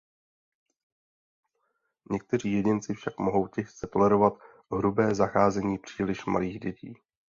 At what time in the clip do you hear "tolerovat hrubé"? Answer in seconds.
3.87-5.15